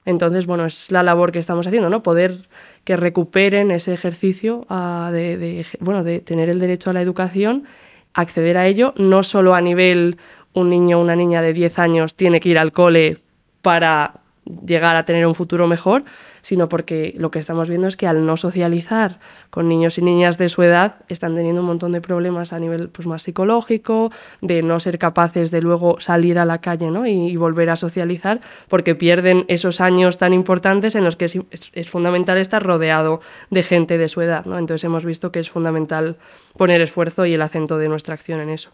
Entonces, 0.06 0.46
bueno, 0.46 0.66
es 0.66 0.92
la 0.92 1.04
labor 1.04 1.32
que 1.32 1.40
estamos 1.40 1.68
haciendo, 1.68 1.90
¿no? 1.90 2.04
Poder 2.04 2.48
que 2.84 2.98
recuperen 2.98 3.72
ese 3.72 3.94
ejercicio 3.94 4.66
ah, 4.70 5.12
de, 5.14 5.66
bueno, 5.80 6.04
de 6.04 6.20
tener 6.20 6.50
el 6.50 6.60
derecho 6.60 6.90
a 6.90 6.94
la 6.94 7.02
educación, 7.02 7.66
acceder 8.14 8.58
a 8.58 8.68
ello, 8.68 8.94
no 8.98 9.24
solo 9.24 9.54
a 9.54 9.62
nivel 9.62 10.18
un 10.54 10.70
niño 10.70 10.98
o 10.98 11.02
una 11.02 11.16
niña 11.16 11.42
de 11.42 11.54
10 11.54 11.80
años 11.80 12.16
tiene 12.16 12.40
que 12.40 12.50
ir 12.50 12.58
al 12.58 12.72
cole 12.72 13.20
para 13.62 14.16
llegar 14.66 14.96
a 14.96 15.06
tener 15.06 15.26
un 15.28 15.36
futuro 15.36 15.68
mejor, 15.68 16.04
sino 16.42 16.70
porque 16.70 17.14
lo 17.18 17.32
que 17.32 17.40
estamos 17.40 17.70
viendo 17.70 17.88
es 17.88 17.98
que 17.98 18.08
al 18.08 18.26
no 18.26 18.38
socializar 18.38 19.20
con 19.50 19.68
niños 19.68 19.98
y 19.98 20.02
niñas 20.02 20.38
de 20.38 20.50
su 20.50 20.64
edad 20.64 20.96
están 21.08 21.36
teniendo 21.36 21.62
un 21.62 21.68
montón 21.68 21.92
de 21.92 22.02
problemas 22.02 22.54
a 22.54 22.60
nivel 22.60 22.90
pues, 22.90 23.08
más 23.08 23.24
psicológico, 23.24 24.12
de 24.42 24.62
no 24.62 24.80
ser 24.80 24.98
capaces 25.00 25.52
de 25.52 25.62
luego 25.62 26.00
salir 26.00 26.40
a 26.40 26.46
la 26.46 26.60
calle 26.62 26.92
¿no? 26.92 27.06
y, 27.06 27.36
volver 27.36 27.70
a 27.70 27.76
socializar, 27.76 28.42
porque 28.68 28.96
pierden 28.96 29.46
esos 29.48 29.82
años 29.82 30.18
tan 30.18 30.34
importantes 30.34 30.96
en 30.96 31.04
los 31.04 31.16
que 31.16 31.26
es, 31.26 31.90
fundamental 31.90 32.38
estar 32.38 32.64
rodeado 32.64 33.22
de 33.50 33.64
gente 33.64 33.98
de 33.98 34.10
su 34.10 34.22
edad. 34.22 34.46
¿no? 34.46 34.58
Entonces 34.58 34.84
hemos 34.84 35.06
visto 35.06 35.32
que 35.32 35.40
es 35.40 35.50
fundamental 35.50 36.18
poner 36.58 36.82
esfuerzo 36.82 37.26
y 37.26 37.34
el 37.34 37.42
acento 37.42 37.78
de 37.78 37.90
nuestra 37.90 38.14
acción 38.14 38.42
en 38.42 38.50
eso. 38.50 38.72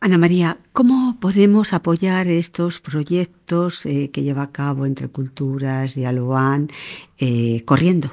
Ana 0.00 0.16
María, 0.16 0.58
¿cómo 0.72 1.16
podemos 1.18 1.72
apoyar 1.72 2.28
estos 2.28 2.78
proyectos 2.78 3.84
eh, 3.84 4.10
que 4.12 4.22
lleva 4.22 4.42
a 4.42 4.52
cabo 4.52 4.86
Entre 4.86 5.08
Culturas 5.08 5.96
y 5.96 6.04
Aloan 6.04 6.68
eh, 7.18 7.64
corriendo? 7.64 8.08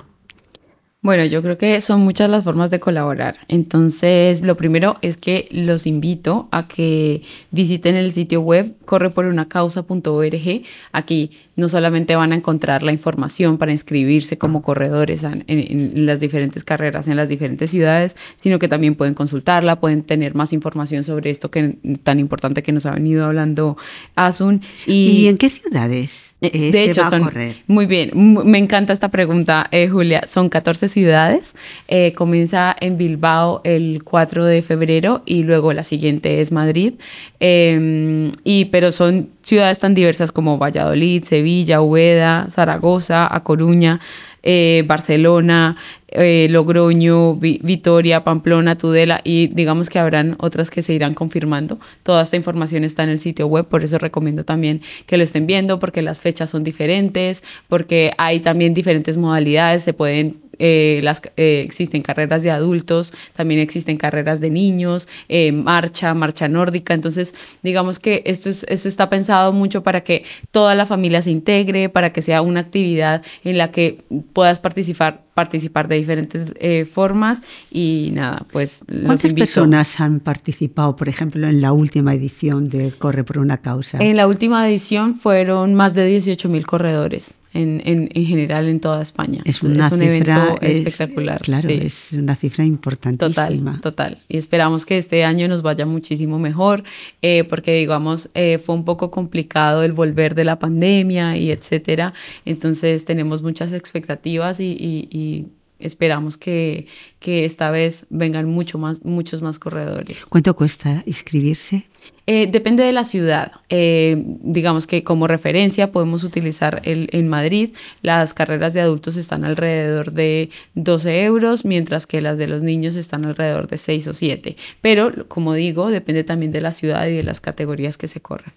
Bueno, 1.06 1.24
yo 1.25 1.44
creo 1.44 1.60
que 1.60 1.80
son 1.82 2.01
muchas 2.01 2.27
las 2.32 2.44
formas 2.44 2.72
de 2.72 2.80
colaborar. 2.80 3.38
Entonces, 3.48 4.44
lo 4.44 4.58
primero 4.58 4.98
es 5.04 5.18
que 5.18 5.48
los 5.51 5.86
invito 5.86 6.48
a 6.51 6.68
que 6.68 7.22
visiten 7.51 7.94
el 7.94 8.12
sitio 8.12 8.42
web 8.42 8.75
correporunacausa.org. 8.86 10.63
Aquí 10.92 11.30
no 11.56 11.70
solamente 11.70 12.16
van 12.16 12.32
a 12.32 12.36
encontrar 12.36 12.84
la 12.84 12.92
información 12.92 13.58
para 13.58 13.72
inscribirse 13.72 14.38
como 14.38 14.62
corredores 14.62 15.24
en, 15.24 16.06
las 16.06 16.20
diferentes 16.20 16.64
carreras 16.64 17.08
en 17.08 17.16
las 17.16 17.30
diferentes 17.30 17.72
ciudades, 17.72 18.16
sino 18.36 18.60
que 18.60 18.68
también 18.68 18.96
pueden 18.96 19.14
consultarla, 19.14 19.80
pueden 19.80 20.04
tener 20.04 20.36
más 20.36 20.54
información 20.54 21.04
sobre 21.04 21.30
esto 21.30 21.52
que 21.52 21.78
tan 22.04 22.20
importante 22.20 22.64
que 22.64 22.72
nos 22.72 22.86
ha 22.86 22.92
venido 22.92 23.26
hablando 23.26 23.78
Asun. 24.16 24.62
¿Y, 24.86 25.28
en 25.28 25.38
qué 25.38 25.50
ciudades? 25.50 26.36
Eh, 26.42 26.72
de 26.72 26.84
hecho, 26.84 27.10
son, 27.10 27.30
muy 27.68 27.86
bien, 27.86 28.12
me 28.14 28.58
encanta 28.58 28.94
esta 28.94 29.10
pregunta, 29.10 29.68
eh, 29.72 29.88
Julia. 29.88 30.24
Son 30.28 30.50
14 30.50 30.88
ciudades. 30.88 31.56
Eh, 31.88 32.14
comienza 32.14 32.76
en 32.80 32.98
Bilbao 32.98 33.62
el 33.64 34.04
4 34.04 34.46
de 34.46 34.62
febrero 34.62 35.24
y 35.26 35.44
luego 35.44 35.74
la 35.74 35.84
siguiente 35.84 36.42
es 36.42 36.52
Madrid. 36.52 36.94
Em, 37.40 38.32
y, 38.44 38.66
pero 38.66 38.92
son 38.92 39.30
ciudades 39.42 39.80
tan 39.80 39.94
diversas 39.94 40.32
como 40.32 40.58
Valladolid, 40.58 41.24
Sevilla, 41.24 41.45
Ubeda, 41.82 42.48
Zaragoza, 42.50 43.28
A 43.34 43.44
Coruña, 43.44 44.00
eh, 44.48 44.84
Barcelona, 44.86 45.75
eh, 46.08 46.48
Logroño, 46.52 47.36
Vitoria, 47.36 48.24
Pamplona, 48.24 48.78
Tudela 48.78 49.20
y 49.24 49.48
digamos 49.48 49.90
que 49.90 49.98
habrán 49.98 50.36
otras 50.38 50.70
que 50.70 50.84
se 50.84 50.94
irán 50.94 51.16
confirmando. 51.16 51.80
Toda 52.04 52.22
esta 52.22 52.36
información 52.38 52.84
está 52.84 53.04
en 53.04 53.10
el 53.10 53.20
sitio 53.20 53.48
web, 53.48 53.66
por 53.66 53.84
eso 53.84 53.98
recomiendo 53.98 54.44
también 54.44 54.82
que 55.08 55.18
lo 55.18 55.24
estén 55.24 55.48
viendo 55.48 55.80
porque 55.80 56.04
las 56.04 56.22
fechas 56.22 56.52
son 56.52 56.64
diferentes, 56.64 57.44
porque 57.68 58.12
hay 58.20 58.40
también 58.40 58.75
diferentes 58.75 59.18
modalidades, 59.18 59.84
se 59.84 59.94
pueden 59.94 60.38
eh, 60.60 61.00
las, 61.04 61.22
eh, 61.38 61.62
existen 61.66 62.02
carreras 62.02 62.44
de 62.44 62.52
adultos, 62.52 63.14
también 63.34 63.60
existen 63.60 63.98
carreras 63.98 64.40
de 64.40 64.50
niños, 64.50 65.08
eh, 65.30 65.52
marcha, 65.52 66.14
marcha 66.14 66.48
nórdica. 66.48 66.94
Entonces, 66.94 67.36
digamos 67.64 68.00
que 68.00 68.24
esto, 68.26 68.50
es, 68.50 68.66
esto 68.70 68.88
está 68.88 69.10
pensado 69.10 69.54
mucho 69.54 69.84
para 69.84 70.02
que 70.02 70.24
toda 70.52 70.76
la 70.76 70.86
familia 70.86 71.22
se 71.22 71.32
integre, 71.32 71.90
para 71.90 72.14
que 72.14 72.22
sea 72.22 72.42
una 72.42 72.62
actividad 72.62 73.24
en 73.44 73.58
la 73.58 73.72
que 73.72 74.04
puedas 74.34 74.60
participar 74.60 75.24
participar 75.36 75.90
de 75.90 75.98
diferentes 75.98 76.54
formas 76.90 77.42
y 77.70 78.12
nada, 78.14 78.46
pues 78.54 78.86
¿Cuántas 78.88 79.34
personas 79.34 80.00
han 80.00 80.22
participado, 80.22 80.96
por 80.96 81.10
ejemplo, 81.10 81.50
en 81.50 81.60
la 81.60 81.74
última 81.74 82.14
edición 82.14 82.70
de 82.70 82.94
Corre 82.94 83.26
por 83.26 83.40
una 83.40 83.58
causa? 83.58 83.98
En 83.98 84.16
la 84.16 84.28
última 84.28 84.66
edición 84.66 85.14
fueron 85.18 85.76
más 85.76 85.94
de 85.94 86.06
18 86.06 86.48
mil 86.48 86.66
corredores 86.66 87.40
en, 87.56 87.82
en, 87.86 88.10
en, 88.14 88.26
general 88.26 88.68
en 88.68 88.80
toda 88.80 89.02
España. 89.02 89.42
Es, 89.46 89.64
una 89.64 89.90
un 89.90 90.02
evento 90.02 90.58
espectacular. 90.62 91.42
Claro, 91.42 91.70
es 91.70 92.14
una 92.14 92.36
cifra 92.36 92.66
importantísima. 92.66 93.80
Total, 93.80 93.82
total. 93.82 94.18
Y 94.28 94.38
esperamos 94.38 94.86
que 94.86 94.98
este 94.98 95.24
año 95.24 95.48
nos 95.48 95.62
vaya 95.62 95.86
muchísimo 95.86 96.38
mejor, 96.38 96.84
eh, 97.22 97.44
porque 97.46 97.76
digamos, 97.76 98.30
eh, 98.34 98.58
fue 98.58 98.76
un 98.76 98.86
poco 98.86 99.10
complicado 99.10 99.84
el 99.84 99.94
volver 99.94 100.36
de 100.36 100.44
la 100.44 100.60
pandemia 100.60 101.38
y 101.38 101.52
etcétera. 101.52 102.14
Entonces 102.46 103.06
tenemos 103.06 103.42
muchas 103.42 103.74
expectativas 103.74 104.60
y, 104.60 104.76
y 105.10 105.48
esperamos 105.86 106.38
que, 106.38 106.88
que, 107.20 107.46
esta 107.46 107.72
vez 107.72 108.06
vengan 108.10 108.48
mucho 108.48 108.77
más, 108.77 109.04
muchos 109.06 109.42
más 109.42 109.60
corredores. 109.60 110.25
¿Cuánto 110.25 110.56
cuesta 110.56 111.04
inscribirse? 111.06 111.88
Eh, 112.27 112.48
depende 112.51 112.84
de 112.84 112.92
la 112.92 113.04
ciudad. 113.04 113.51
Eh, 113.70 114.24
digamos 114.42 114.88
que 114.88 115.04
como 115.04 115.27
referencia 115.27 115.92
podemos 115.92 116.24
utilizar 116.24 116.82
el, 116.84 117.08
en 117.12 117.27
Madrid. 117.27 117.70
Las 118.01 118.34
carreras 118.34 118.74
de 118.74 118.82
adultos 118.82 119.15
están 119.15 119.46
alrededor 119.46 120.12
de 120.12 120.50
12 120.74 121.24
euros, 121.24 121.65
mientras 121.65 122.08
que 122.08 122.22
las 122.22 122.38
de 122.39 122.48
los 122.48 122.63
niños 122.63 122.96
están 122.96 123.25
alrededor 123.25 123.68
de 123.68 123.77
6 123.77 124.08
o 124.08 124.13
7. 124.13 124.58
Pero, 124.82 125.27
como 125.27 125.54
digo, 125.54 125.92
depende 125.92 126.24
también 126.24 126.51
de 126.51 126.62
la 126.62 126.72
ciudad 126.72 127.06
y 127.08 127.13
de 127.13 127.24
las 127.24 127.42
categorías 127.42 127.98
que 127.98 128.08
se 128.08 128.22
corren. 128.22 128.54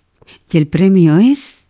Y 0.50 0.56
el 0.56 0.66
premio 0.66 1.18
es 1.18 1.66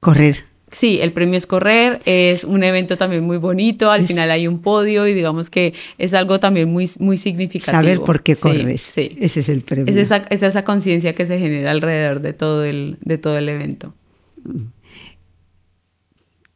correr. 0.00 0.51
Sí, 0.72 0.98
el 1.02 1.12
premio 1.12 1.36
es 1.36 1.46
correr, 1.46 2.00
es 2.06 2.44
un 2.44 2.64
evento 2.64 2.96
también 2.96 3.22
muy 3.24 3.36
bonito, 3.36 3.90
al 3.90 4.06
final 4.06 4.30
hay 4.30 4.48
un 4.48 4.60
podio 4.60 5.06
y 5.06 5.12
digamos 5.12 5.50
que 5.50 5.74
es 5.98 6.14
algo 6.14 6.40
también 6.40 6.72
muy, 6.72 6.90
muy 6.98 7.18
significativo. 7.18 7.76
Saber 7.76 8.00
por 8.00 8.22
qué 8.22 8.34
corres, 8.34 8.80
sí, 8.80 9.16
ese 9.20 9.40
es 9.40 9.48
el 9.50 9.60
premio. 9.60 9.86
Es 9.86 9.96
esa, 9.96 10.24
es 10.30 10.42
esa 10.42 10.64
conciencia 10.64 11.14
que 11.14 11.26
se 11.26 11.38
genera 11.38 11.70
alrededor 11.70 12.20
de 12.20 12.32
todo 12.32 12.64
el, 12.64 12.96
de 13.02 13.18
todo 13.18 13.36
el 13.36 13.50
evento. 13.50 13.94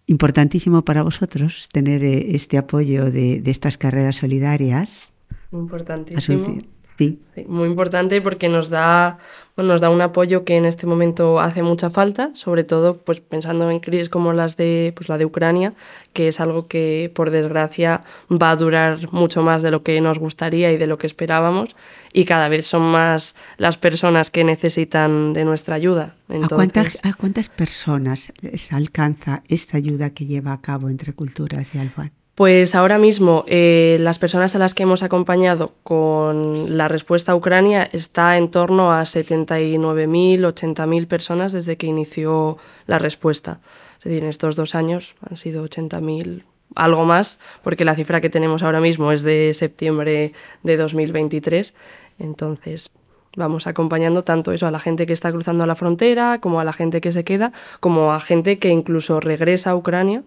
Importantísimo 0.06 0.82
para 0.82 1.02
vosotros 1.02 1.68
tener 1.70 2.02
eh, 2.02 2.34
este 2.34 2.56
apoyo 2.56 3.10
de, 3.10 3.42
de 3.42 3.50
estas 3.50 3.76
carreras 3.76 4.16
solidarias. 4.16 5.10
Importantísimo. 5.52 6.58
Sí. 6.96 7.18
Muy 7.46 7.68
importante 7.68 8.22
porque 8.22 8.48
nos 8.48 8.70
da, 8.70 9.18
nos 9.56 9.80
da 9.80 9.88
un 9.88 10.02
apoyo 10.02 10.44
que 10.44 10.56
en 10.56 10.66
este 10.66 10.86
momento 10.86 11.40
hace 11.40 11.62
mucha 11.62 11.90
falta, 11.90 12.30
sobre 12.34 12.64
todo 12.64 12.98
pues, 12.98 13.20
pensando 13.20 13.70
en 13.70 13.80
crisis 13.80 14.08
como 14.08 14.32
las 14.32 14.56
de, 14.56 14.92
pues, 14.94 15.08
la 15.08 15.16
de 15.16 15.24
Ucrania, 15.24 15.72
que 16.12 16.28
es 16.28 16.40
algo 16.40 16.66
que 16.66 17.10
por 17.14 17.30
desgracia 17.30 18.02
va 18.30 18.50
a 18.50 18.56
durar 18.56 19.12
mucho 19.12 19.42
más 19.42 19.62
de 19.62 19.70
lo 19.70 19.82
que 19.82 20.00
nos 20.00 20.18
gustaría 20.18 20.72
y 20.72 20.76
de 20.76 20.86
lo 20.86 20.98
que 20.98 21.06
esperábamos 21.06 21.74
y 22.12 22.24
cada 22.24 22.48
vez 22.48 22.66
son 22.66 22.82
más 22.82 23.34
las 23.56 23.78
personas 23.78 24.30
que 24.30 24.44
necesitan 24.44 25.32
de 25.32 25.44
nuestra 25.44 25.76
ayuda. 25.76 26.16
¿A, 26.28 26.48
cuántas, 26.48 26.98
¿A 27.04 27.12
cuántas 27.14 27.48
personas 27.48 28.32
se 28.54 28.74
alcanza 28.74 29.42
esta 29.48 29.76
ayuda 29.78 30.10
que 30.10 30.26
lleva 30.26 30.52
a 30.52 30.60
cabo 30.60 30.90
entre 30.90 31.12
culturas 31.12 31.74
y 31.74 31.78
Alban? 31.78 32.12
Pues 32.36 32.74
ahora 32.74 32.98
mismo 32.98 33.46
eh, 33.46 33.96
las 33.98 34.18
personas 34.18 34.54
a 34.54 34.58
las 34.58 34.74
que 34.74 34.82
hemos 34.82 35.02
acompañado 35.02 35.72
con 35.82 36.76
la 36.76 36.86
respuesta 36.86 37.32
a 37.32 37.34
Ucrania 37.34 37.88
está 37.90 38.36
en 38.36 38.50
torno 38.50 38.92
a 38.92 39.04
79.000, 39.04 40.40
80.000 40.40 41.06
personas 41.06 41.52
desde 41.52 41.78
que 41.78 41.86
inició 41.86 42.58
la 42.86 42.98
respuesta. 42.98 43.60
Es 43.96 44.04
decir, 44.04 44.22
en 44.22 44.28
estos 44.28 44.54
dos 44.54 44.74
años 44.74 45.14
han 45.26 45.38
sido 45.38 45.64
80.000, 45.66 46.42
algo 46.74 47.06
más, 47.06 47.38
porque 47.62 47.86
la 47.86 47.94
cifra 47.94 48.20
que 48.20 48.28
tenemos 48.28 48.62
ahora 48.62 48.82
mismo 48.82 49.12
es 49.12 49.22
de 49.22 49.54
septiembre 49.54 50.34
de 50.62 50.76
2023. 50.76 51.72
Entonces, 52.18 52.90
vamos 53.34 53.66
acompañando 53.66 54.24
tanto 54.24 54.52
eso 54.52 54.66
a 54.66 54.70
la 54.70 54.78
gente 54.78 55.06
que 55.06 55.14
está 55.14 55.32
cruzando 55.32 55.64
la 55.64 55.74
frontera, 55.74 56.38
como 56.42 56.60
a 56.60 56.64
la 56.64 56.74
gente 56.74 57.00
que 57.00 57.12
se 57.12 57.24
queda, 57.24 57.52
como 57.80 58.12
a 58.12 58.20
gente 58.20 58.58
que 58.58 58.68
incluso 58.68 59.20
regresa 59.20 59.70
a 59.70 59.76
Ucrania 59.76 60.22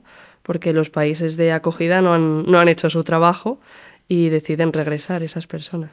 porque 0.50 0.74
los 0.74 0.89
países 0.89 1.38
de 1.38 1.51
acogida 1.51 2.01
no 2.01 2.15
han, 2.15 2.44
no 2.48 2.58
han 2.58 2.70
hecho 2.70 2.89
su 2.89 3.03
trabajo 3.03 3.60
y 4.08 4.29
deciden 4.29 4.74
regresar 4.74 5.22
esas 5.22 5.46
personas. 5.46 5.91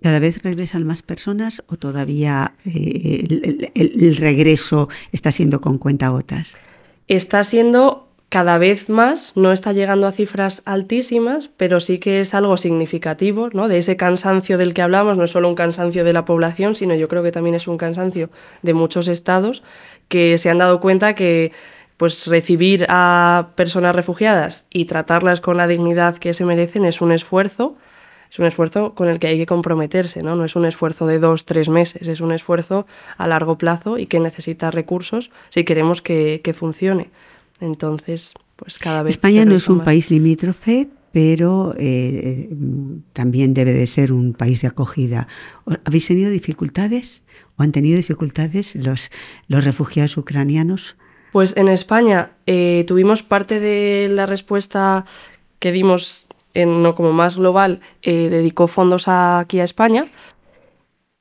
¿Cada 0.00 0.20
vez 0.20 0.44
regresan 0.44 0.86
más 0.86 1.02
personas 1.02 1.64
o 1.66 1.74
todavía 1.74 2.52
eh, 2.64 3.72
el, 3.74 4.16
regreso 4.18 4.88
está 5.10 5.32
siendo 5.32 5.60
con 5.60 5.78
cuentagotas? 5.78 6.62
Está 7.08 7.42
siendo 7.42 8.06
cada 8.28 8.56
vez 8.56 8.88
más, 8.88 9.32
no 9.34 9.50
está 9.50 9.72
llegando 9.72 10.06
a 10.06 10.12
cifras 10.12 10.62
altísimas, 10.64 11.50
pero 11.56 11.80
sí 11.80 11.98
que 11.98 12.20
es 12.20 12.34
algo 12.34 12.56
significativo, 12.56 13.48
¿no? 13.52 13.66
De 13.66 13.78
ese 13.78 13.96
cansancio 13.96 14.58
del 14.58 14.74
que 14.74 14.82
hablamos, 14.82 15.18
no 15.18 15.24
es 15.24 15.32
solo 15.32 15.48
un 15.48 15.56
cansancio 15.56 16.04
de 16.04 16.12
la 16.12 16.24
población, 16.24 16.76
sino 16.76 16.94
yo 16.94 17.08
creo 17.08 17.24
que 17.24 17.32
también 17.32 17.56
es 17.56 17.66
un 17.66 17.78
cansancio 17.78 18.30
de 18.62 18.74
muchos 18.74 19.08
estados 19.08 19.64
que 20.06 20.38
se 20.38 20.50
han 20.50 20.58
dado 20.58 20.78
cuenta 20.78 21.16
que 21.16 21.50
pues 21.98 22.26
recibir 22.28 22.86
a 22.88 23.48
personas 23.56 23.94
refugiadas 23.94 24.64
y 24.70 24.86
tratarlas 24.86 25.40
con 25.42 25.56
la 25.58 25.66
dignidad 25.66 26.16
que 26.16 26.32
se 26.32 26.44
merecen 26.44 26.84
es 26.84 27.00
un 27.00 27.12
esfuerzo, 27.12 27.76
es 28.30 28.38
un 28.38 28.46
esfuerzo 28.46 28.94
con 28.94 29.08
el 29.08 29.18
que 29.18 29.26
hay 29.26 29.36
que 29.36 29.46
comprometerse, 29.46 30.22
¿no? 30.22 30.36
No 30.36 30.44
es 30.44 30.54
un 30.54 30.64
esfuerzo 30.64 31.06
de 31.06 31.18
dos, 31.18 31.44
tres 31.44 31.68
meses, 31.68 32.06
es 32.06 32.20
un 32.20 32.30
esfuerzo 32.30 32.86
a 33.16 33.26
largo 33.26 33.58
plazo 33.58 33.98
y 33.98 34.06
que 34.06 34.20
necesita 34.20 34.70
recursos 34.70 35.30
si 35.50 35.64
queremos 35.64 36.00
que, 36.00 36.40
que 36.42 36.54
funcione. 36.54 37.10
Entonces, 37.60 38.34
pues 38.54 38.78
cada 38.78 39.02
vez... 39.02 39.14
España 39.14 39.44
no 39.44 39.56
es 39.56 39.68
un 39.68 39.80
país 39.80 40.10
limítrofe, 40.12 40.88
pero 41.10 41.74
eh, 41.78 42.48
también 43.12 43.54
debe 43.54 43.72
de 43.72 43.88
ser 43.88 44.12
un 44.12 44.34
país 44.34 44.62
de 44.62 44.68
acogida. 44.68 45.26
¿Habéis 45.84 46.06
tenido 46.06 46.30
dificultades 46.30 47.22
o 47.56 47.64
han 47.64 47.72
tenido 47.72 47.96
dificultades 47.96 48.76
los, 48.76 49.10
los 49.48 49.64
refugiados 49.64 50.16
ucranianos? 50.16 50.96
Pues 51.32 51.56
en 51.56 51.68
España 51.68 52.30
eh, 52.46 52.84
tuvimos 52.86 53.22
parte 53.22 53.60
de 53.60 54.08
la 54.10 54.26
respuesta 54.26 55.04
que 55.58 55.72
dimos 55.72 56.26
en, 56.54 56.82
no 56.82 56.94
como 56.94 57.12
más 57.12 57.36
global, 57.36 57.80
eh, 58.02 58.28
dedicó 58.30 58.66
fondos 58.66 59.04
aquí 59.06 59.60
a 59.60 59.64
España, 59.64 60.06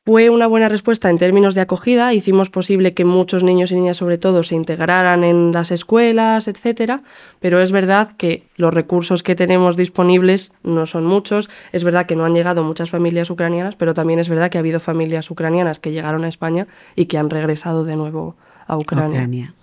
fue 0.08 0.30
una 0.30 0.48
buena 0.48 0.70
respuesta 0.70 1.10
en 1.10 1.18
términos 1.18 1.54
de 1.54 1.60
acogida, 1.60 2.14
hicimos 2.14 2.50
posible 2.50 2.94
que 2.94 3.04
muchos 3.04 3.44
niños 3.44 3.72
y 3.72 3.76
niñas 3.76 3.98
sobre 3.98 4.18
todo 4.18 4.42
se 4.44 4.56
integraran 4.56 5.26
en 5.26 5.52
las 5.52 5.70
escuelas, 5.70 6.48
etcétera, 6.48 7.02
pero 7.42 7.60
es 7.60 7.74
verdad 7.74 8.16
que 8.16 8.48
los 8.56 8.74
recursos 8.74 9.22
que 9.22 9.36
tenemos 9.36 9.76
disponibles 9.76 10.54
no 10.64 10.86
son 10.86 11.06
muchos, 11.06 11.50
es 11.74 11.84
verdad 11.84 12.06
que 12.06 12.16
no 12.16 12.24
han 12.24 12.34
llegado 12.34 12.64
muchas 12.64 12.90
familias 12.90 13.30
ucranianas, 13.30 13.76
pero 13.76 13.94
también 13.94 14.20
es 14.20 14.30
verdad 14.30 14.50
que 14.50 14.58
ha 14.58 14.62
habido 14.62 14.80
familias 14.80 15.30
ucranianas 15.30 15.80
que 15.80 15.92
llegaron 15.92 16.24
a 16.24 16.30
España 16.30 16.68
y 16.96 17.08
que 17.08 17.18
han 17.18 17.30
regresado 17.30 17.84
de 17.84 17.98
nuevo 17.98 18.38
a 18.66 18.78
Ucrania. 18.78 19.56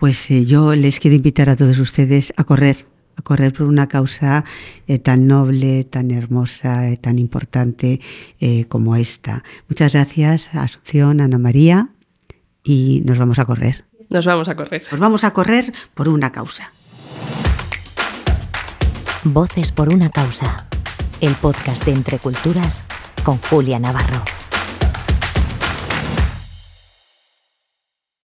Pues 0.00 0.30
eh, 0.30 0.44
yo 0.44 0.74
les 0.74 0.98
quiero 0.98 1.14
invitar 1.14 1.50
a 1.50 1.56
todos 1.56 1.78
ustedes 1.78 2.32
a 2.36 2.44
correr 2.44 2.90
correr 3.22 3.52
por 3.52 3.66
una 3.66 3.88
causa 3.88 4.44
eh, 4.86 4.98
tan 4.98 5.26
noble, 5.26 5.84
tan 5.84 6.10
hermosa, 6.10 6.88
eh, 6.88 6.96
tan 6.96 7.18
importante 7.18 8.00
eh, 8.40 8.66
como 8.66 8.96
esta. 8.96 9.44
Muchas 9.68 9.94
gracias, 9.94 10.54
Asunción, 10.54 11.20
Ana 11.20 11.38
María, 11.38 11.90
y 12.62 13.02
nos 13.04 13.18
vamos 13.18 13.38
a 13.38 13.44
correr. 13.44 13.84
Nos 14.08 14.26
vamos 14.26 14.48
a 14.48 14.56
correr. 14.56 14.82
Nos 14.90 15.00
vamos 15.00 15.24
a 15.24 15.32
correr 15.32 15.72
por 15.94 16.08
una 16.08 16.32
causa. 16.32 16.72
Voces 19.22 19.70
por 19.72 19.92
una 19.92 20.10
causa. 20.10 20.66
El 21.20 21.34
podcast 21.34 21.84
de 21.84 21.92
Entre 21.92 22.18
Culturas 22.18 22.84
con 23.22 23.36
Julia 23.38 23.78
Navarro. 23.78 24.39